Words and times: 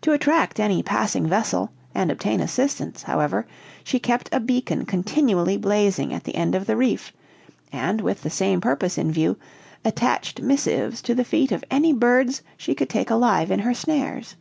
To 0.00 0.10
attract 0.12 0.58
any 0.58 0.82
passing 0.82 1.24
vessel, 1.28 1.70
and 1.94 2.10
obtain 2.10 2.40
assistance, 2.40 3.04
however, 3.04 3.46
she 3.84 4.00
kept 4.00 4.28
a 4.32 4.40
beacon 4.40 4.84
continually 4.84 5.56
blazing 5.56 6.12
at 6.12 6.24
the 6.24 6.34
end 6.34 6.56
of 6.56 6.66
the 6.66 6.76
reef; 6.76 7.12
and, 7.70 8.00
with 8.00 8.24
the 8.24 8.28
same 8.28 8.60
purpose 8.60 8.98
in 8.98 9.12
view, 9.12 9.38
attached 9.84 10.42
missives 10.42 11.00
to 11.02 11.14
the 11.14 11.22
feet 11.24 11.52
of 11.52 11.62
any 11.70 11.92
birds 11.92 12.42
she 12.56 12.74
could 12.74 12.88
take 12.90 13.08
alive 13.08 13.52
in 13.52 13.60
her 13.60 13.72
snares. 13.72 14.34